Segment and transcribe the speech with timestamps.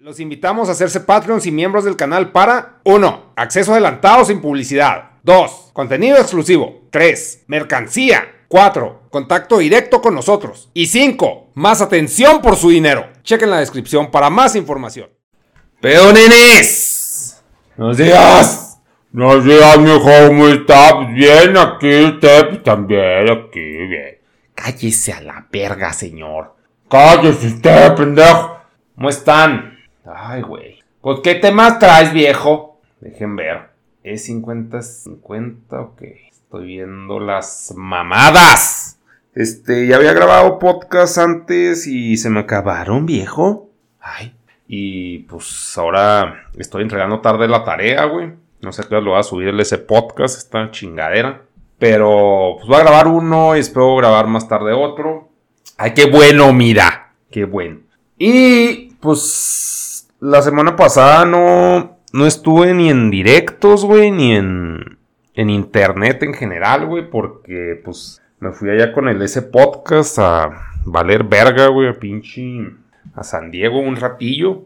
[0.00, 3.32] Los invitamos a hacerse Patreons y miembros del canal para 1.
[3.34, 5.10] Acceso adelantado sin publicidad.
[5.24, 5.70] 2.
[5.72, 6.82] Contenido exclusivo.
[6.90, 7.46] 3.
[7.48, 8.44] Mercancía.
[8.46, 9.08] 4.
[9.10, 10.70] Contacto directo con nosotros.
[10.72, 11.50] Y 5.
[11.54, 13.08] Más atención por su dinero.
[13.24, 15.10] Chequen la descripción para más información.
[15.80, 17.42] Pero nenes.
[17.76, 18.78] Buenos días.
[19.10, 20.28] Buenos días, mijo.
[20.28, 20.94] ¿Cómo está?
[20.94, 24.18] Pues bien, aquí usted pues, también, aquí, bien.
[24.54, 26.54] Cállese a la verga, señor.
[26.88, 28.60] Cállese usted, pendejo.
[28.94, 29.77] ¿Cómo están?
[30.14, 30.78] Ay, güey.
[31.00, 32.80] Pues, ¿qué temas traes, viejo?
[33.00, 33.70] Dejen ver.
[34.02, 36.28] ¿Es 50-50 o qué?
[36.30, 38.98] Estoy viendo las mamadas.
[39.34, 43.70] Este, ya había grabado podcast antes y se me acabaron, viejo.
[44.00, 44.34] Ay.
[44.66, 48.32] Y pues ahora estoy entregando tarde la tarea, güey.
[48.60, 51.42] No sé qué lo voy a subirle ese podcast, esta chingadera.
[51.78, 55.28] Pero pues voy a grabar uno y espero grabar más tarde otro.
[55.76, 57.12] Ay, qué bueno, mira.
[57.30, 57.80] Qué bueno.
[58.18, 59.87] Y pues
[60.20, 64.98] la semana pasada no, no estuve ni en directos, güey, ni en,
[65.34, 70.50] en internet en general, güey, porque pues me fui allá con el ese podcast a
[70.84, 72.66] valer verga, güey, a pinche
[73.14, 74.62] a San Diego un ratillo.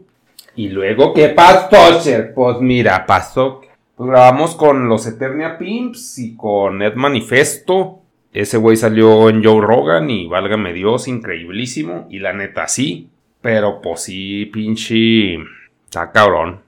[0.55, 2.33] Y luego, ¿qué pasó, Sir?
[2.35, 3.61] Pues mira, pasó.
[3.95, 8.01] Pues grabamos con los Eternia Pimps y con Ed Manifesto.
[8.31, 12.07] Ese güey salió en Joe Rogan y válgame Dios, increíblísimo.
[12.09, 13.09] Y la neta, sí.
[13.43, 15.35] Pero pues sí, pinche.
[15.83, 16.61] Está cabrón.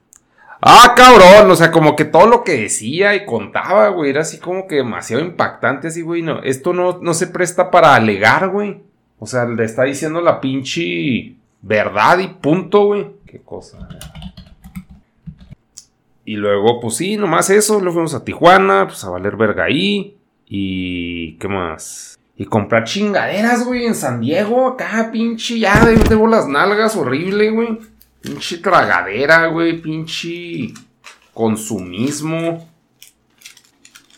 [0.62, 1.50] Ah, cabrón.
[1.50, 4.76] O sea, como que todo lo que decía y contaba, güey, era así como que
[4.76, 6.22] demasiado impactante, así, güey.
[6.22, 8.82] No, esto no, no se presta para alegar, güey.
[9.20, 13.08] O sea, le está diciendo la pinche verdad y punto, güey.
[13.26, 13.88] Qué cosa.
[16.26, 17.80] Y luego, pues sí, nomás eso.
[17.80, 20.18] Luego fuimos a Tijuana, pues a valer verga ahí.
[20.46, 21.38] Y.
[21.38, 22.20] ¿Qué más?
[22.38, 27.80] Y comprar chingaderas, güey, en San Diego, acá, pinche, ya, debo las nalgas, horrible, güey.
[28.22, 30.74] Pinche tragadera, güey, pinche
[31.34, 32.70] consumismo.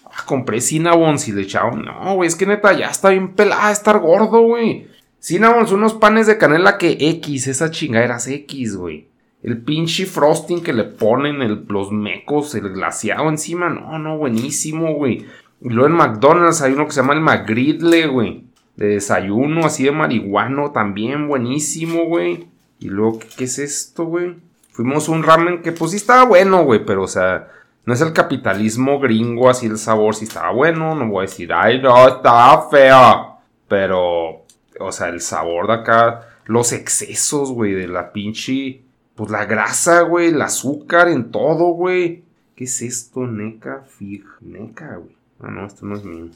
[0.06, 1.86] Ah, compré Cinnabons y le echaron.
[1.86, 4.88] No, güey, es que neta, ya está bien pelada, estar gordo, güey.
[5.20, 9.10] Cinnabons, unos panes de canela que X, esas chingaderas X, güey.
[9.44, 15.26] El pinche frosting que le ponen, los mecos, el glaciado encima, no, no, buenísimo, güey.
[15.62, 18.46] Y luego en McDonald's hay uno que se llama el McGridle, güey.
[18.76, 22.48] De desayuno, así de marihuano, también buenísimo, güey.
[22.80, 24.36] Y luego, ¿qué, es esto, güey?
[24.72, 27.48] Fuimos un ramen que pues sí estaba bueno, güey, pero o sea,
[27.86, 31.52] no es el capitalismo gringo así el sabor, sí estaba bueno, no voy a decir,
[31.52, 33.38] ay, no, estaba feo.
[33.68, 34.46] Pero,
[34.80, 38.84] o sea, el sabor de acá, los excesos, güey, de la pinche,
[39.16, 42.24] pues la grasa, güey, el azúcar en todo, güey.
[42.56, 43.26] ¿Qué es esto?
[43.26, 45.17] Neca, fig, neca, güey.
[45.40, 46.30] Ah, no, esto no es mío.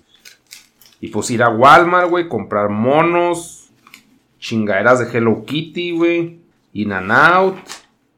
[1.00, 3.72] Y pues ir a Walmart, güey, comprar monos,
[4.40, 6.40] chingaderas de Hello Kitty, güey,
[6.74, 7.56] in and out,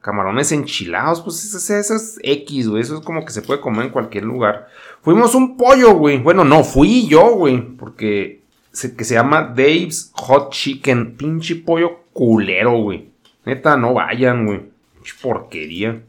[0.01, 3.91] camarones enchilados, pues eso, es X, güey, eso es como que se puede comer en
[3.91, 4.67] cualquier lugar.
[5.01, 8.43] Fuimos un pollo, güey, bueno, no, fui yo, güey, porque
[8.97, 13.09] que se llama Dave's Hot Chicken, pinche pollo culero, güey.
[13.45, 14.61] Neta, no vayan, güey.
[15.21, 16.01] Porquería.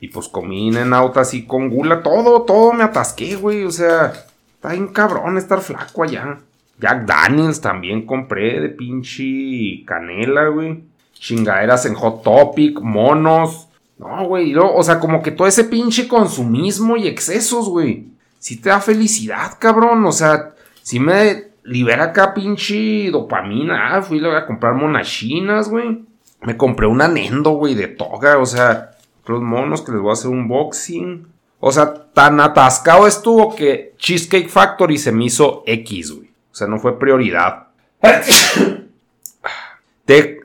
[0.00, 3.64] Y pues comí en auto así con gula, todo, todo me atasqué, güey.
[3.64, 4.12] O sea,
[4.54, 6.38] está bien cabrón estar flaco allá.
[6.80, 10.82] Jack Daniels también compré de pinche canela, güey.
[11.12, 13.68] Chingaderas en Hot Topic, monos.
[13.98, 14.54] No, güey.
[14.56, 18.06] O sea, como que todo ese pinche consumismo y excesos, güey.
[18.38, 20.06] Sí te da felicidad, cabrón.
[20.06, 23.96] O sea, sí me libera acá pinche dopamina.
[23.96, 26.02] Ah, fui a comprar monachinas, güey.
[26.40, 28.38] Me compré una Nendo, güey, de toga.
[28.38, 28.89] O sea,
[29.26, 31.26] los monos que les voy a hacer un boxing.
[31.60, 36.30] O sea, tan atascado estuvo que Cheesecake Factory se me hizo X, güey.
[36.50, 37.68] O sea, no fue prioridad.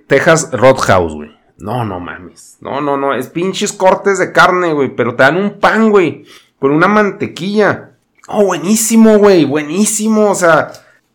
[0.08, 1.36] Texas Roadhouse, güey.
[1.58, 2.58] No, no mames.
[2.59, 3.13] No, no, no.
[3.13, 4.96] Es pinches cortes de carne, güey.
[4.96, 6.25] Pero te dan un pan, güey.
[6.59, 7.92] Con una mantequilla.
[8.28, 9.46] Oh, buenísimo, güey.
[9.46, 10.30] Buenísimo.
[10.30, 10.72] O sea,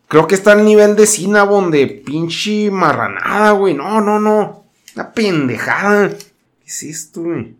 [0.07, 3.73] creo que está al nivel de Cinnabon de pinche marranada, güey.
[3.73, 4.65] No, no, no.
[4.95, 6.09] Una pendejada.
[6.71, 7.53] ¿Qué es esto, güey?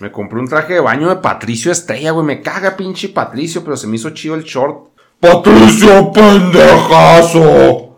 [0.00, 2.26] Me compré un traje de baño de Patricio Estrella, güey.
[2.26, 4.88] Me caga pinche Patricio, pero se me hizo chido el short.
[5.20, 7.96] ¡Patricio, pendejazo!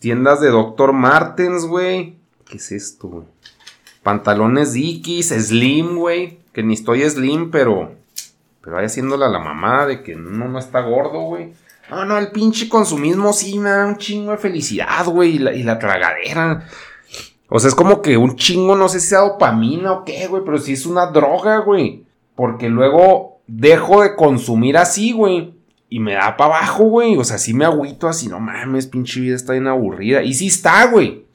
[0.00, 0.92] Tiendas de Dr.
[0.92, 2.16] Martens, güey.
[2.44, 3.26] ¿Qué es esto, güey?
[4.02, 6.40] Pantalones Dickies, Slim, güey.
[6.52, 7.92] Que ni estoy Slim, pero.
[8.62, 11.52] Pero vaya haciéndola la mamá de que no, no está gordo, güey.
[11.88, 15.36] No, no, el pinche consumismo sí me da un chingo de felicidad, güey.
[15.36, 16.66] Y y la tragadera.
[17.54, 20.42] O sea, es como que un chingo, no sé si sea dopamina o qué, güey,
[20.42, 22.02] pero sí es una droga, güey.
[22.34, 25.52] Porque luego dejo de consumir así, güey.
[25.90, 27.18] Y me da para abajo, güey.
[27.18, 30.22] O sea, sí me agüito así, no mames, pinche vida está bien aburrida.
[30.22, 31.26] Y sí está, güey.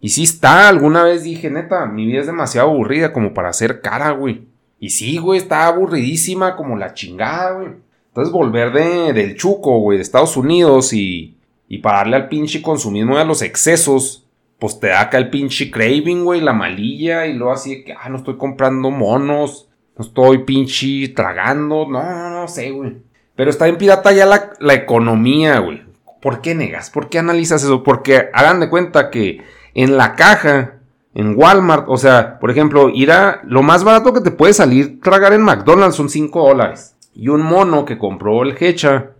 [0.00, 3.82] Y sí está, alguna vez dije, neta, mi vida es demasiado aburrida como para hacer
[3.82, 4.46] cara, güey.
[4.80, 7.68] Y sí, güey, está aburridísima como la chingada, güey.
[8.08, 11.36] Entonces volver de, del chuco, güey, de Estados Unidos y,
[11.68, 14.25] y pararle al pinche consumismo y a los excesos,
[14.58, 17.92] pues te da acá el pinche craving, güey, la malilla y luego así de que,
[17.92, 22.96] ah, no estoy comprando monos, no estoy pinche tragando, no, no, no sé, güey.
[23.34, 25.82] Pero está en pirata ya la, la economía, güey.
[26.22, 26.90] ¿Por qué negas?
[26.90, 27.82] ¿Por qué analizas eso?
[27.82, 29.42] Porque hagan de cuenta que
[29.74, 30.76] en la caja,
[31.14, 35.00] en Walmart, o sea, por ejemplo, ir a lo más barato que te puede salir
[35.02, 36.96] tragar en McDonald's son 5 dólares.
[37.14, 39.10] Y un mono que compró el Hecha,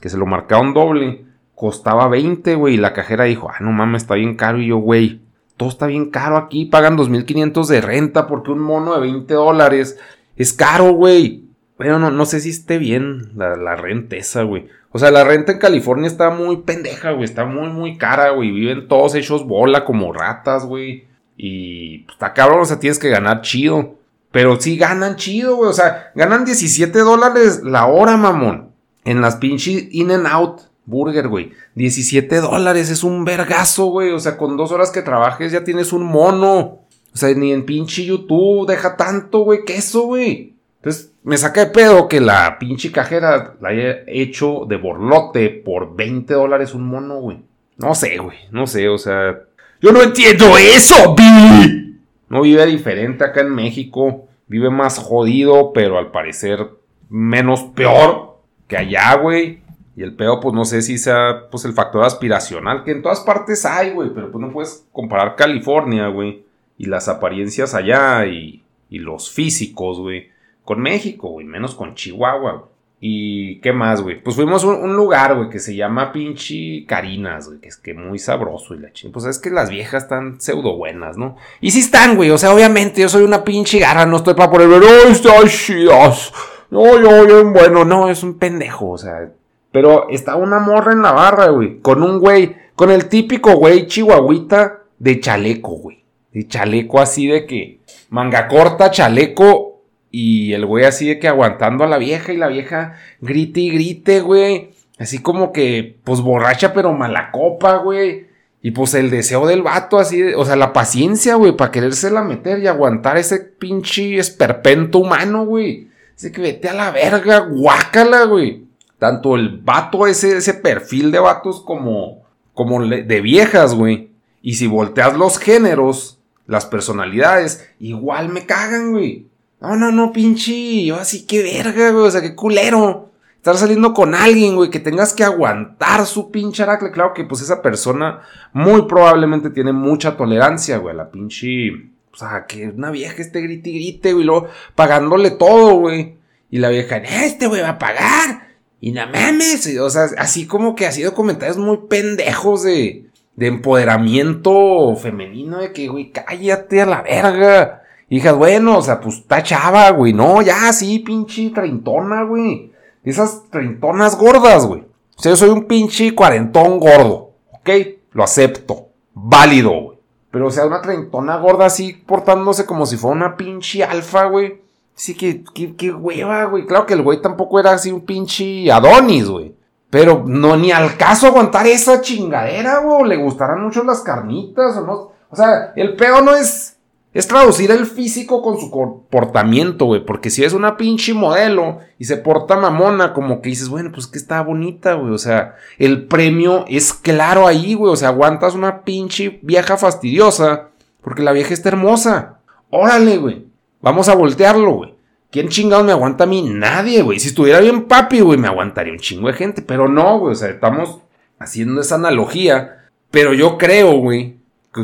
[0.00, 1.24] que se lo marcaron doble,
[1.56, 2.74] costaba 20, güey.
[2.74, 4.60] Y la cajera dijo, ah, no mames, está bien caro.
[4.60, 5.20] Y yo, güey,
[5.56, 6.66] todo está bien caro aquí.
[6.66, 9.98] Pagan 2.500 de renta porque un mono de 20 dólares
[10.36, 11.46] es caro, güey.
[11.78, 14.68] Bueno, no, no sé si esté bien la, renta esa, güey.
[14.92, 17.24] O sea, la renta en California está muy pendeja, güey.
[17.24, 18.50] Está muy, muy cara, güey.
[18.50, 21.06] Viven todos hechos bola como ratas, güey.
[21.36, 23.96] Y pues, está cabrón, o sea, tienes que ganar chido.
[24.30, 25.70] Pero sí ganan chido, güey.
[25.70, 28.70] O sea, ganan 17 dólares la hora, mamón.
[29.04, 31.52] En las pinches In and Out Burger, güey.
[31.74, 34.12] 17 dólares es un vergazo, güey.
[34.12, 36.80] O sea, con dos horas que trabajes ya tienes un mono.
[37.12, 40.54] O sea, ni en pinche YouTube deja tanto, güey, queso, güey.
[40.76, 45.96] Entonces, me saca de pedo que la pinche cajera la haya hecho de borlote por
[45.96, 47.38] 20 dólares un mono, güey.
[47.78, 48.38] No sé, güey.
[48.50, 49.40] No sé, o sea.
[49.80, 51.98] Yo no entiendo eso, Billy.
[52.28, 54.28] No vive diferente acá en México.
[54.46, 56.68] Vive más jodido, pero al parecer
[57.08, 58.38] menos peor
[58.68, 59.60] que allá, güey.
[59.96, 63.20] Y el peor, pues no sé si sea pues el factor aspiracional, que en todas
[63.20, 64.10] partes hay, güey.
[64.14, 66.44] Pero pues no puedes comparar California, güey.
[66.78, 72.52] Y las apariencias allá y, y los físicos, güey con México, güey, menos con Chihuahua,
[72.52, 72.76] güey.
[72.98, 74.20] ¿Y qué más, güey?
[74.20, 77.94] Pues fuimos a un, lugar, güey, que se llama pinche Carinas, güey, que es que
[77.94, 79.12] muy sabroso y la chingada.
[79.12, 81.36] Pues es que las viejas están pseudo buenas, ¿no?
[81.60, 84.50] Y sí están, güey, o sea, obviamente yo soy una pinche garra, no estoy para
[84.50, 86.32] poner, ¡oh, está chidas!
[86.70, 89.30] No, yo, yo, bueno, no, es un pendejo, o sea.
[89.76, 93.86] Pero está una morra en la barra, güey, con un güey, con el típico güey
[93.86, 96.02] chihuahuita de chaleco, güey.
[96.32, 101.84] De chaleco así de que manga corta, chaleco y el güey así de que aguantando
[101.84, 104.70] a la vieja y la vieja grite y grite, güey.
[104.98, 108.28] Así como que, pues borracha pero mala copa, güey.
[108.62, 112.60] Y pues el deseo del vato así, o sea, la paciencia, güey, para querérsela meter
[112.60, 115.88] y aguantar ese pinche esperpento humano, güey.
[116.16, 118.65] Así que vete a la verga, guácala, güey.
[118.98, 124.10] Tanto el vato, ese, ese perfil de vatos como, como de viejas, güey.
[124.42, 129.26] Y si volteas los géneros, las personalidades, igual me cagan, güey.
[129.60, 130.84] No, no, no, pinche.
[130.84, 132.06] Yo así, qué verga, güey.
[132.06, 133.10] O sea, qué culero.
[133.36, 136.90] Estar saliendo con alguien, güey, que tengas que aguantar su pinche aracle.
[136.90, 138.22] Claro que, pues, esa persona
[138.52, 141.70] muy probablemente tiene mucha tolerancia, güey, la pinche.
[142.12, 146.16] O sea, que una vieja esté grite y grite, güey, luego pagándole todo, güey.
[146.50, 148.45] Y la vieja, este, güey, va a pagar.
[148.86, 149.66] Y no mames.
[149.80, 155.72] O sea, así como que ha sido comentarios muy pendejos de, de empoderamiento femenino, de
[155.72, 157.82] que, güey, cállate a la verga.
[158.08, 160.12] Dije, bueno, o sea, pues está chava, güey.
[160.12, 162.70] No, ya, sí, pinche treintona, güey.
[163.02, 164.82] Esas treintonas gordas, güey.
[165.16, 167.32] O sea, yo soy un pinche cuarentón gordo.
[167.54, 167.70] ¿Ok?
[168.12, 168.90] Lo acepto.
[169.14, 169.98] Válido, güey.
[170.30, 174.60] Pero, o sea, una treintona gorda así portándose como si fuera una pinche alfa, güey.
[174.96, 175.44] Sí, que,
[175.76, 176.66] qué hueva, güey.
[176.66, 179.54] Claro que el güey tampoco era así un pinche Adonis, güey.
[179.90, 183.10] Pero no, ni al caso aguantar esa chingadera, güey.
[183.10, 185.12] Le gustarán mucho las carnitas o no.
[185.30, 186.76] O sea, el peor no es
[187.16, 190.04] es traducir el físico con su comportamiento, güey.
[190.04, 194.06] Porque si es una pinche modelo y se porta mamona, como que dices, bueno, pues
[194.06, 195.14] que está bonita, güey.
[195.14, 197.90] O sea, el premio es claro ahí, güey.
[197.90, 200.68] O sea, aguantas una pinche vieja fastidiosa
[201.00, 202.40] porque la vieja está hermosa.
[202.68, 203.46] Órale, güey.
[203.86, 204.94] Vamos a voltearlo, güey.
[205.30, 206.42] ¿Quién chingados me aguanta a mí?
[206.42, 207.20] Nadie, güey.
[207.20, 209.62] Si estuviera bien papi, güey, me aguantaría un chingo de gente.
[209.62, 210.32] Pero no, güey.
[210.32, 211.02] O sea, estamos
[211.38, 212.88] haciendo esa analogía.
[213.12, 214.38] Pero yo creo, güey.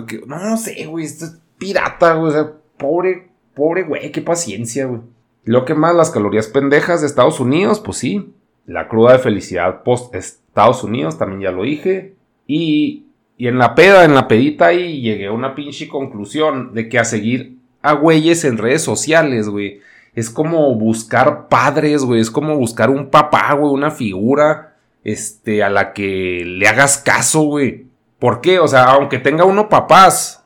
[0.07, 1.05] Que, no, no sé, güey.
[1.05, 2.31] Esto es pirata, güey.
[2.31, 5.01] O sea, pobre, pobre güey, qué paciencia, güey.
[5.43, 8.33] Lo que más, las calorías pendejas de Estados Unidos, pues sí.
[8.67, 12.15] La cruda de felicidad post Estados Unidos, también ya lo dije.
[12.47, 13.07] Y,
[13.37, 17.01] y en la peda, en la pedita ahí, llegué a una pinche conclusión de que
[17.01, 19.81] a seguir a güeyes en redes sociales, güey.
[20.15, 22.21] Es como buscar padres, güey.
[22.21, 27.43] Es como buscar un papá, güey, una figura, este, a la que le hagas caso,
[27.43, 27.87] güey.
[28.19, 28.61] ¿Por qué?
[28.61, 30.45] O sea, aunque tenga uno papás,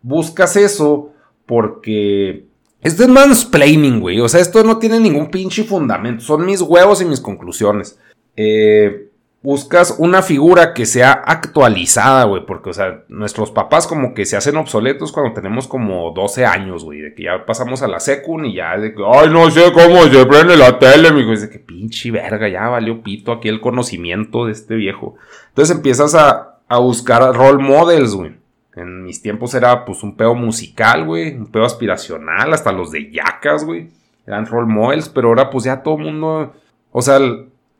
[0.00, 1.12] buscas eso
[1.46, 2.46] porque
[2.80, 4.20] esto es mansplaining, güey.
[4.20, 6.24] O sea, esto no tiene ningún pinche fundamento.
[6.24, 7.98] Son mis huevos y mis conclusiones.
[8.36, 9.10] Eh,
[9.42, 14.36] buscas una figura que sea actualizada, güey, porque, o sea, nuestros papás como que se
[14.36, 18.46] hacen obsoletos cuando tenemos como 12 años, güey, de que ya pasamos a la secun
[18.46, 21.58] y ya de que, ay, no sé cómo se prende la tele, mijo, dice que
[21.58, 25.16] pinche verga, ya valió pito aquí el conocimiento de este viejo.
[25.48, 28.40] Entonces empiezas a, a buscar role models, güey.
[28.76, 33.10] En mis tiempos era pues un pedo musical, güey, un pedo aspiracional, hasta los de
[33.10, 33.90] yacas, güey.
[34.24, 36.54] Eran role models, pero ahora pues ya todo el mundo,
[36.92, 37.18] o sea,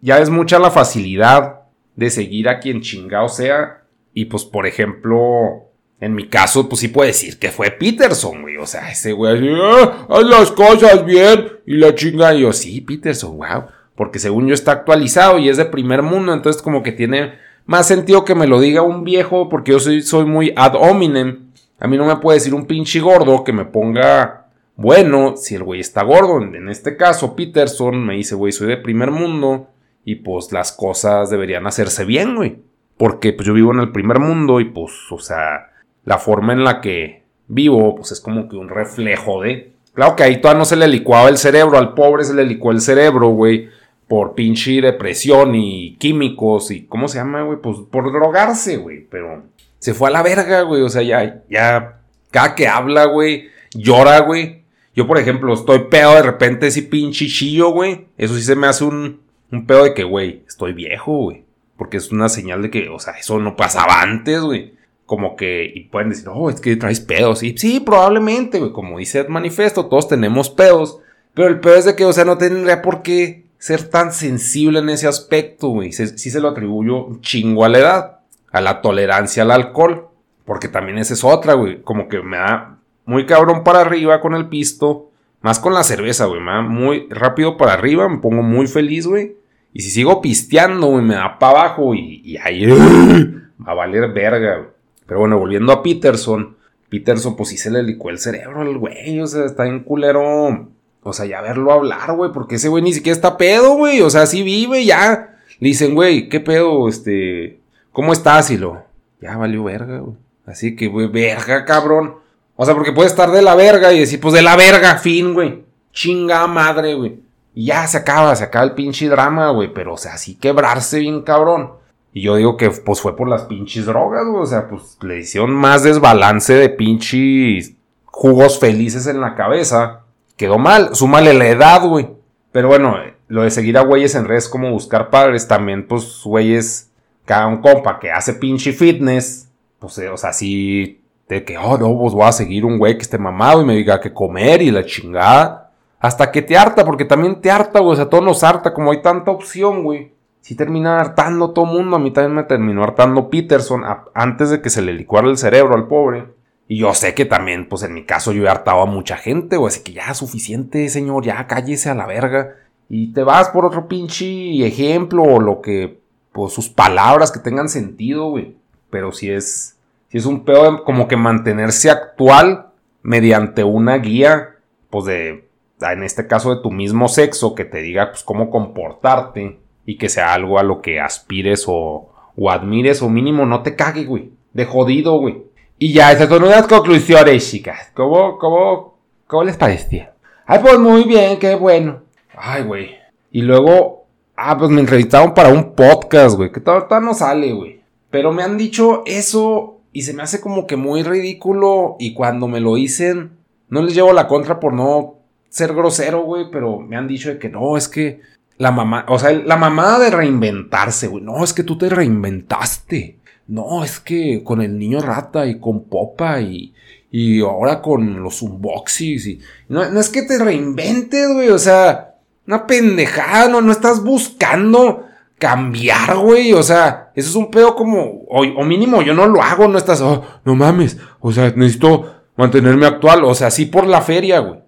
[0.02, 1.60] ya es mucha la facilidad
[1.96, 3.84] de seguir a quien chingado sea.
[4.12, 8.56] Y pues, por ejemplo, en mi caso, pues sí puedo decir que fue Peterson, güey.
[8.58, 11.52] O sea, ese güey así, ah, haz las cosas bien.
[11.64, 13.66] Y la chinga, y yo, sí, Peterson, wow.
[13.94, 17.86] Porque según yo está actualizado y es de primer mundo, entonces como que tiene más
[17.86, 21.52] sentido que me lo diga un viejo, porque yo soy, soy muy ad hominem.
[21.78, 25.62] A mí no me puede decir un pinche gordo que me ponga bueno si el
[25.62, 26.40] güey está gordo.
[26.42, 29.68] En este caso, Peterson me dice, güey, soy de primer mundo
[30.04, 32.58] y pues las cosas deberían hacerse bien, güey.
[32.96, 35.70] Porque pues yo vivo en el primer mundo y pues, o sea,
[36.04, 39.72] la forma en la que vivo, pues es como que un reflejo de...
[39.94, 42.72] Claro que ahí todavía no se le licuaba el cerebro, al pobre se le licuó
[42.72, 43.68] el cerebro, güey,
[44.08, 46.86] por pinche depresión y químicos y...
[46.86, 47.58] ¿Cómo se llama, güey?
[47.60, 49.44] Pues por drogarse, güey, pero...
[49.78, 51.98] Se fue a la verga, güey, o sea, ya, ya...
[52.30, 54.62] Cada que habla, güey, llora, güey.
[54.94, 58.06] Yo, por ejemplo, estoy pedo de repente ese pinche chillo, güey.
[58.16, 59.20] Eso sí se me hace un,
[59.52, 61.44] un pedo de que, güey, estoy viejo, güey.
[61.76, 64.74] Porque es una señal de que, o sea, eso no pasaba antes, güey.
[65.04, 67.42] Como que, y pueden decir, oh, es que traes pedos.
[67.42, 68.72] Y sí, probablemente, güey.
[68.72, 71.00] Como dice el manifiesto, todos tenemos pedos.
[71.34, 74.78] Pero el pedo es de que, o sea, no tendría por qué ser tan sensible
[74.78, 75.92] en ese aspecto, güey.
[75.92, 78.18] Sí, se lo atribuyo chingo a la edad.
[78.50, 80.08] A la tolerancia al alcohol.
[80.46, 81.82] Porque también esa es otra, güey.
[81.82, 85.10] Como que me da muy cabrón para arriba con el pisto.
[85.42, 86.40] Más con la cerveza, güey.
[86.40, 88.08] Me da muy rápido para arriba.
[88.08, 89.41] Me pongo muy feliz, güey.
[89.72, 94.56] Y si sigo pisteando, güey, me da para abajo y, ahí va a valer verga,
[94.58, 94.70] güey.
[95.06, 96.56] Pero bueno, volviendo a Peterson.
[96.88, 99.18] Peterson, pues sí se le licó el cerebro al güey.
[99.20, 100.68] O sea, está en culero.
[101.02, 102.32] O sea, ya verlo hablar, güey.
[102.32, 104.02] Porque ese güey ni siquiera está pedo, güey.
[104.02, 105.36] O sea, sí vive, ya.
[105.58, 106.88] Le dicen, güey, ¿qué pedo?
[106.88, 107.60] Este.
[107.92, 108.50] ¿Cómo estás?
[108.50, 108.84] Y lo.
[109.20, 110.16] Ya valió verga, güey.
[110.46, 112.16] Así que, güey, verga, cabrón.
[112.56, 115.34] O sea, porque puede estar de la verga y decir, pues de la verga, fin,
[115.34, 115.64] güey.
[115.92, 117.20] Chinga madre, güey.
[117.54, 119.72] Y ya se acaba, se acaba el pinche drama, güey.
[119.72, 121.72] Pero, o sea, así quebrarse bien cabrón.
[122.12, 124.42] Y yo digo que, pues, fue por las pinches drogas, güey.
[124.42, 130.00] O sea, pues, le hicieron más desbalance de pinches jugos felices en la cabeza.
[130.36, 130.94] Quedó mal.
[130.94, 132.08] Súmale la edad, güey.
[132.52, 132.96] Pero bueno,
[133.28, 136.90] lo de seguir a güeyes en redes como buscar padres, también, pues, güeyes,
[137.24, 141.78] cada un compa que hace pinche fitness, pues, eh, o sea, sí, de que, oh,
[141.78, 144.60] no, pues voy a seguir un güey que esté mamado y me diga que comer
[144.60, 145.61] y la chingada.
[146.02, 147.92] Hasta que te harta, porque también te harta, güey.
[147.92, 150.12] O sea, todos nos harta, como hay tanta opción, güey.
[150.40, 151.94] Si termina hartando todo mundo.
[151.94, 155.76] A mí también me terminó hartando Peterson antes de que se le licuara el cerebro
[155.76, 156.26] al pobre.
[156.66, 159.56] Y yo sé que también, pues en mi caso, yo he hartado a mucha gente,
[159.56, 159.68] güey.
[159.68, 162.56] Así que ya, suficiente, señor, ya cállese a la verga.
[162.88, 166.00] Y te vas por otro pinche ejemplo o lo que,
[166.32, 168.56] pues sus palabras que tengan sentido, güey.
[168.90, 169.78] Pero si es,
[170.08, 174.56] si es un pedo como que mantenerse actual mediante una guía,
[174.90, 175.51] pues de
[175.90, 180.08] en este caso de tu mismo sexo, que te diga pues cómo comportarte y que
[180.08, 184.30] sea algo a lo que aspires o, o admires o mínimo no te cague, güey.
[184.52, 185.42] De jodido, güey.
[185.78, 187.90] Y ya, esas son unas conclusiones, chicas.
[187.94, 190.12] ¿Cómo, cómo, cómo les parecía?
[190.46, 192.02] Ay, pues muy bien, qué bueno.
[192.36, 192.90] Ay, güey.
[193.30, 197.80] Y luego, ah, pues me entrevistaron para un podcast, güey, que todavía no sale, güey.
[198.10, 202.46] Pero me han dicho eso y se me hace como que muy ridículo y cuando
[202.46, 205.16] me lo dicen, no les llevo la contra por no
[205.52, 208.22] ser grosero, güey, pero me han dicho de que no, es que
[208.56, 213.18] la mamá, o sea, la mamá de reinventarse, güey, no, es que tú te reinventaste.
[213.48, 216.72] No, es que con el niño rata y con Popa y,
[217.10, 219.40] y ahora con los unboxings y...
[219.68, 222.14] No, no es que te reinventes, güey, o sea,
[222.46, 225.04] una pendejada, no, no estás buscando
[225.38, 229.68] cambiar, güey, o sea, eso es un pedo como, o, mínimo yo no lo hago,
[229.68, 234.00] no estás, oh, no mames, o sea, necesito mantenerme actual, o sea, sí por la
[234.00, 234.61] feria, güey.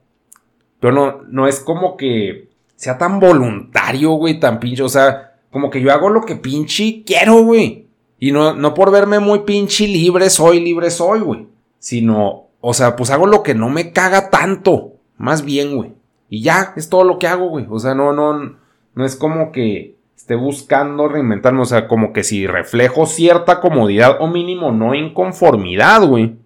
[0.85, 4.83] Pero no, no es como que sea tan voluntario, güey, tan pinche.
[4.83, 7.87] O sea, como que yo hago lo que pinche quiero, güey.
[8.19, 11.49] Y no, no por verme muy pinche libre soy, libre soy, güey.
[11.79, 14.93] Sino, o sea, pues hago lo que no me caga tanto.
[15.17, 15.95] Más bien, güey.
[16.29, 17.64] Y ya, es todo lo que hago, güey.
[17.71, 18.59] O sea, no, no,
[18.95, 21.62] no es como que esté buscando reinventarme.
[21.62, 26.37] O sea, como que si reflejo cierta comodidad o mínimo no inconformidad, güey.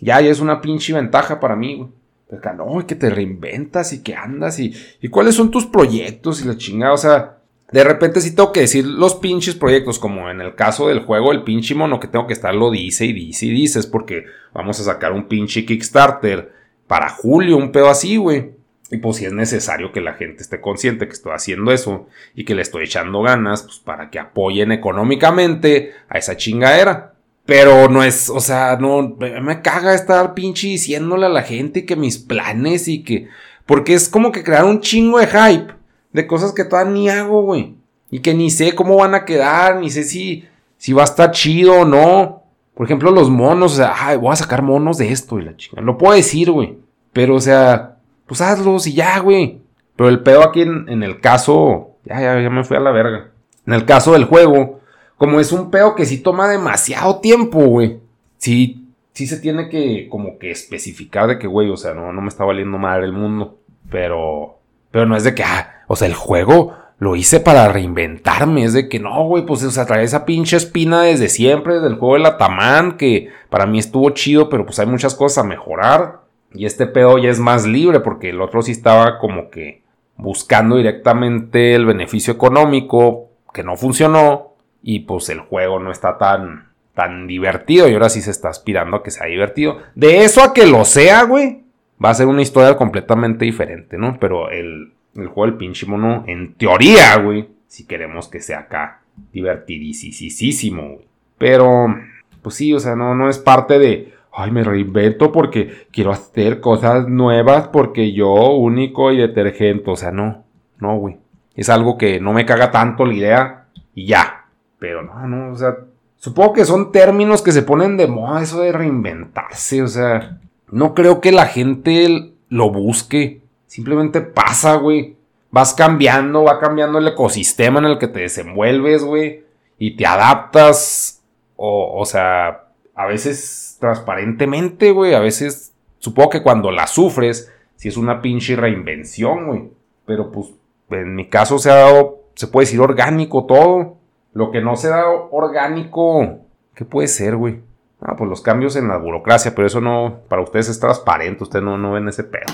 [0.00, 1.97] Ya, ya es una pinche ventaja para mí, güey.
[2.28, 6.42] Pero acá no, que te reinventas y que andas y, y cuáles son tus proyectos
[6.42, 6.92] y la chingada.
[6.92, 7.38] O sea,
[7.70, 11.32] de repente sí tengo que decir los pinches proyectos, como en el caso del juego,
[11.32, 14.80] el pinche mono que tengo que estar lo dice y dice y dices, porque vamos
[14.80, 16.52] a sacar un pinche Kickstarter
[16.86, 18.52] para julio, un pedo así, güey.
[18.90, 22.44] Y pues si es necesario que la gente esté consciente que estoy haciendo eso y
[22.44, 27.14] que le estoy echando ganas, pues para que apoyen económicamente a esa chingadera.
[27.48, 31.96] Pero no es, o sea, no, me caga estar pinche diciéndole a la gente que
[31.96, 33.28] mis planes y que,
[33.64, 35.72] porque es como que crear un chingo de hype
[36.12, 37.74] de cosas que todavía ni hago, güey.
[38.10, 40.44] Y que ni sé cómo van a quedar, ni sé si,
[40.76, 42.42] si va a estar chido o no.
[42.74, 45.56] Por ejemplo, los monos, o sea, ay, voy a sacar monos de esto y la
[45.56, 45.80] chica.
[45.80, 46.76] Lo puedo decir, güey.
[47.14, 49.62] Pero, o sea, pues hazlos y ya, güey.
[49.96, 52.90] Pero el pedo aquí en, en, el caso, ya, ya, ya me fui a la
[52.90, 53.30] verga.
[53.66, 54.77] En el caso del juego,
[55.18, 57.98] como es un pedo que sí toma demasiado tiempo, güey.
[58.38, 62.22] Sí, sí se tiene que como que especificar de que, güey, o sea, no, no
[62.22, 63.58] me está valiendo madre el mundo.
[63.90, 64.58] Pero,
[64.92, 68.62] pero no es de que, ah, o sea, el juego lo hice para reinventarme.
[68.62, 71.88] Es de que no, güey, pues o sea, trae esa pinche espina desde siempre, desde
[71.88, 75.44] el juego de la Tamán, que para mí estuvo chido, pero pues hay muchas cosas
[75.44, 76.20] a mejorar.
[76.54, 79.82] Y este pedo ya es más libre, porque el otro sí estaba como que
[80.16, 84.47] buscando directamente el beneficio económico, que no funcionó,
[84.82, 88.96] y pues el juego no está tan, tan divertido, y ahora sí se está aspirando
[88.96, 89.78] a que sea divertido.
[89.94, 91.62] De eso a que lo sea, güey,
[92.02, 94.18] va a ser una historia completamente diferente, ¿no?
[94.20, 99.02] Pero el, el juego del pinche mono, en teoría, güey, si queremos que sea acá
[99.32, 101.08] divertidísimo, güey.
[101.38, 101.94] Pero,
[102.42, 106.60] pues sí, o sea, no, no es parte de, ay, me reinvento porque quiero hacer
[106.60, 110.44] cosas nuevas porque yo, único y detergente, o sea, no,
[110.78, 111.18] no, güey.
[111.54, 114.37] Es algo que no me caga tanto la idea y ya.
[114.78, 115.76] Pero no, no, o sea,
[116.16, 120.38] supongo que son términos que se ponen de moda, eso de reinventarse, o sea,
[120.70, 123.42] no creo que la gente lo busque.
[123.66, 125.16] Simplemente pasa, güey.
[125.50, 129.44] Vas cambiando, va cambiando el ecosistema en el que te desenvuelves, güey.
[129.78, 131.22] Y te adaptas.
[131.56, 135.14] O, o sea, a veces transparentemente, güey.
[135.14, 139.70] A veces, supongo que cuando la sufres, si es una pinche reinvención, güey.
[140.04, 140.48] Pero pues,
[140.90, 143.97] en mi caso se ha dado, se puede decir orgánico todo.
[144.32, 146.40] Lo que no se dado orgánico,
[146.74, 147.60] ¿qué puede ser, güey?
[148.00, 151.64] Ah, pues los cambios en la burocracia, pero eso no, para ustedes es transparente, ustedes
[151.64, 152.46] no, no ven ese pedo.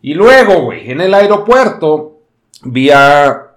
[0.00, 2.18] Y luego, güey, en el aeropuerto,
[2.64, 3.48] vía...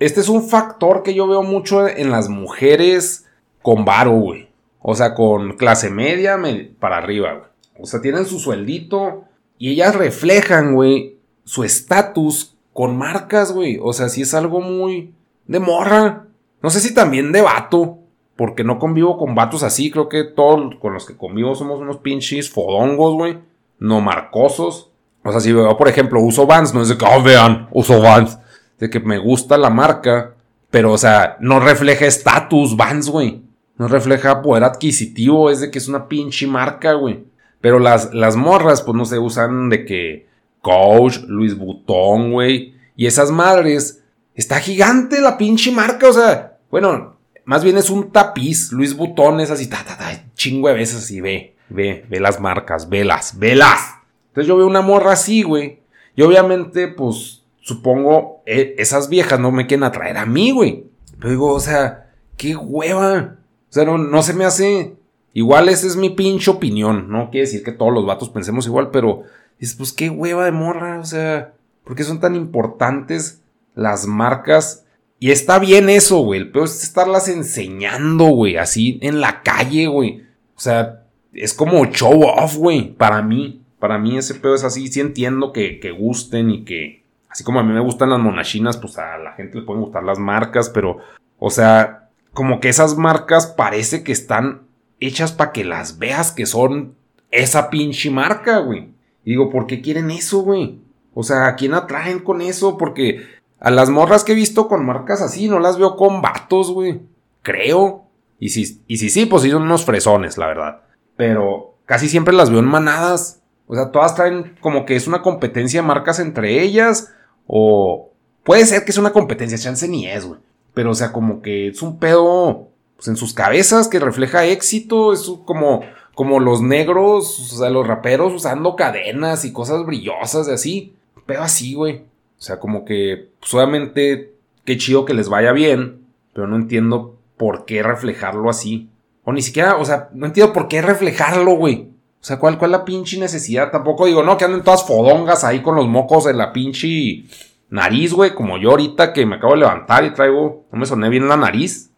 [0.00, 3.26] Este es un factor que yo veo mucho en las mujeres
[3.62, 4.48] con varo, güey.
[4.80, 6.38] O sea, con clase media
[6.78, 7.48] para arriba, güey.
[7.80, 9.24] O sea, tienen su sueldito
[9.56, 13.78] y ellas reflejan, güey, su estatus con marcas, güey.
[13.82, 15.14] O sea, si es algo muy
[15.46, 16.27] de morra.
[16.62, 17.98] No sé si también de vato.
[18.36, 19.90] Porque no convivo con vatos así.
[19.90, 23.38] Creo que todos con los que convivo somos unos pinches fodongos, güey.
[23.80, 24.90] No marcosos.
[25.24, 28.00] O sea, si veo, por ejemplo, uso Vans, no es de que, oh, vean, uso
[28.00, 28.38] Vans.
[28.78, 30.34] De que me gusta la marca,
[30.70, 33.42] pero, o sea, no refleja estatus Vans, güey.
[33.76, 37.24] No refleja poder adquisitivo, es de que es una pinche marca, güey.
[37.60, 40.26] Pero las, las morras, pues no se usan de que
[40.62, 42.74] Coach, Luis Butón, güey.
[42.96, 43.97] Y esas madres,
[44.38, 49.40] está gigante la pinche marca, o sea, bueno, más bien es un tapiz, Luis Butón
[49.40, 53.96] es así, ta, ta, ta, chingo veces así, ve, ve, ve las marcas, velas, velas.
[54.28, 55.80] Entonces yo veo una morra así, güey.
[56.14, 60.84] Y obviamente, pues, supongo, e, esas viejas no me quieren atraer a mí, güey.
[61.18, 63.38] Pero digo, o sea, qué hueva.
[63.70, 64.94] O sea, no, no se me hace.
[65.32, 67.10] Igual esa es mi pinche opinión.
[67.10, 69.24] No quiere decir que todos los vatos pensemos igual, pero
[69.58, 71.00] dices, pues qué hueva de morra.
[71.00, 73.40] O sea, ¿por qué son tan importantes
[73.78, 74.84] las marcas?
[75.20, 76.40] Y está bien eso, güey.
[76.40, 78.56] El peor es estarlas enseñando, güey.
[78.56, 80.24] Así en la calle, güey.
[80.54, 82.94] O sea, es como show off, güey.
[82.94, 83.62] Para mí.
[83.78, 84.88] Para mí ese pedo es así.
[84.88, 87.04] Sí entiendo que, que gusten y que.
[87.28, 90.02] Así como a mí me gustan las monachinas, pues a la gente le pueden gustar
[90.02, 90.98] las marcas, pero.
[91.38, 94.62] O sea, como que esas marcas parece que están
[95.00, 96.94] hechas para que las veas que son
[97.30, 98.88] esa pinche marca, güey.
[99.24, 100.80] Digo, ¿por qué quieren eso, güey?
[101.14, 102.78] O sea, ¿a quién atraen con eso?
[102.78, 103.26] Porque
[103.60, 107.00] a las morras que he visto con marcas así, no las veo con vatos, güey.
[107.42, 108.04] Creo.
[108.38, 110.82] Y si, y si sí, pues sí son unos fresones, la verdad.
[111.16, 113.42] Pero casi siempre las veo en manadas.
[113.66, 117.12] O sea, todas traen como que es una competencia de marcas entre ellas.
[117.46, 118.12] O
[118.44, 120.40] puede ser que es una competencia, chance ni es, güey.
[120.74, 125.12] Pero o sea, como que es un pedo pues, en sus cabezas que refleja éxito.
[125.12, 125.80] Es como,
[126.14, 130.94] como los negros, o sea, los raperos usando cadenas y cosas brillosas de así.
[131.26, 132.04] Pero así, güey.
[132.38, 134.32] O sea, como que solamente
[134.64, 136.06] qué chido que les vaya bien.
[136.32, 138.90] Pero no entiendo por qué reflejarlo así.
[139.24, 141.90] O ni siquiera, o sea, no entiendo por qué reflejarlo, güey.
[142.20, 143.70] O sea, ¿cuál, ¿cuál la pinche necesidad?
[143.70, 147.24] Tampoco digo, no, que anden todas fodongas ahí con los mocos de la pinche
[147.70, 151.08] nariz, güey, como yo ahorita que me acabo de levantar y traigo, no me soné
[151.08, 151.90] bien la nariz.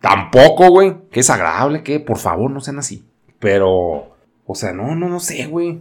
[0.00, 0.94] Tampoco, güey.
[1.10, 3.04] Qué desagradable, que por favor no sean así.
[3.38, 4.14] Pero,
[4.46, 5.80] o sea, no, no, no sé, güey.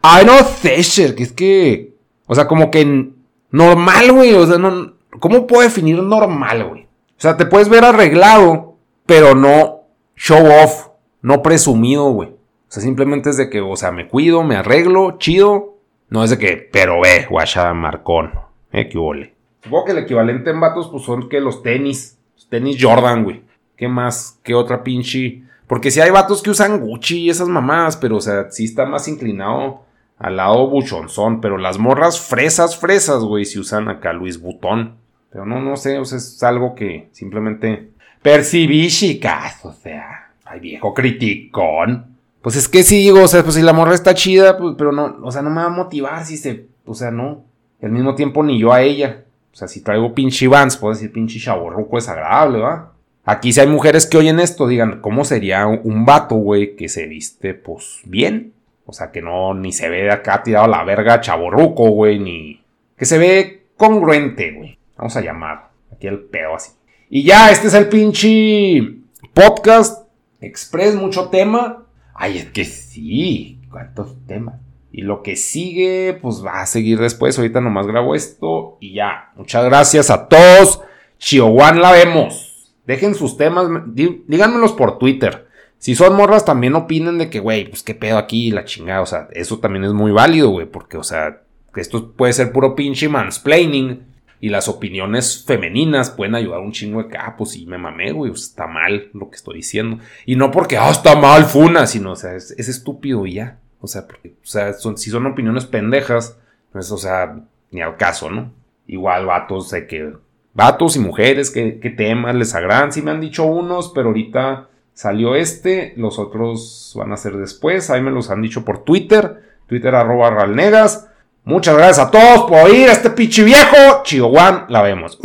[0.00, 1.94] Ay, no sé, que es que,
[2.26, 3.12] o sea, como que
[3.52, 4.34] normal, güey.
[4.34, 6.82] O sea, no, ¿cómo puedo definir normal, güey?
[6.82, 9.82] O sea, te puedes ver arreglado, pero no
[10.16, 10.88] show off,
[11.20, 12.30] no presumido, güey.
[12.30, 15.76] O sea, simplemente es de que, o sea, me cuido, me arreglo, chido.
[16.08, 18.32] No es de que, pero ve, guacha marcón.
[18.72, 19.34] Eh, que huele.
[19.62, 22.18] Supongo que el equivalente en vatos, pues son que los tenis.
[22.34, 23.42] Los tenis Jordan, güey.
[23.76, 24.38] ¿Qué más?
[24.42, 25.42] ¿Qué otra pinche?
[25.66, 28.84] Porque si hay vatos que usan Gucci y esas mamadas, pero, o sea, sí está
[28.86, 29.82] más inclinado
[30.22, 31.40] al lado buchonzón.
[31.40, 34.94] Pero las morras fresas, fresas, güey, si usan acá Luis Butón.
[35.30, 37.90] Pero no, no sé, o sea, es algo que simplemente
[38.22, 39.64] percibí, chicas.
[39.64, 42.06] O sea, ay, viejo criticón.
[42.42, 44.90] Pues es que sí, digo, o sea, pues si la morra está chida, pues, pero
[44.90, 47.44] no, o sea, no me va a motivar si se, o sea, no.
[47.80, 49.24] al mismo tiempo ni yo a ella.
[49.52, 52.92] O sea, si traigo pinche Vans, puedo decir pinche chaborruco desagradable, ¿va?
[53.24, 57.06] Aquí si hay mujeres que oyen esto, digan, ¿cómo sería un vato, güey, que se
[57.06, 58.52] viste, pues, bien?
[58.86, 62.62] O sea, que no, ni se ve acá tirado a la verga chaborruco, güey, ni...
[62.96, 64.78] Que se ve congruente, güey.
[64.96, 65.70] Vamos a llamar.
[65.92, 66.72] Aquí el pedo así.
[67.08, 69.02] Y ya, este es el pinche
[69.34, 70.08] podcast.
[70.40, 71.84] Express, mucho tema.
[72.14, 73.60] Ay, es que sí.
[73.70, 74.56] ¿Cuántos temas?
[74.90, 77.38] Y lo que sigue, pues va a seguir después.
[77.38, 79.30] Ahorita nomás grabo esto y ya.
[79.36, 80.82] Muchas gracias a todos.
[81.18, 82.70] Chihuahua la vemos.
[82.86, 85.46] Dejen sus temas, díganmelos por Twitter.
[85.82, 89.00] Si son morras, también opinen de que, güey, pues qué pedo aquí, la chingada.
[89.00, 91.42] O sea, eso también es muy válido, güey, porque, o sea,
[91.74, 94.06] esto puede ser puro pinche mansplaining.
[94.38, 98.30] Y las opiniones femeninas pueden ayudar un chingo de que, ah, pues me mamé, güey,
[98.30, 99.98] está mal lo que estoy diciendo.
[100.24, 103.58] Y no porque, ah, está mal, funa, sino, o sea, es, estúpido y ya.
[103.80, 106.38] O sea, porque, o sea, si son opiniones pendejas,
[106.70, 107.40] pues, o sea,
[107.72, 108.52] ni al caso, ¿no?
[108.86, 110.12] Igual vatos de que
[110.54, 112.92] vatos y mujeres, qué, temas les agradan.
[112.92, 117.90] Sí me han dicho unos, pero ahorita Salió este, los otros van a ser después.
[117.90, 119.42] Ahí me los han dicho por Twitter.
[119.66, 121.08] Twitter arroba ralnegas.
[121.44, 124.02] Muchas gracias a todos por oír a este pinche viejo.
[124.04, 125.18] Chihuahua, la vemos.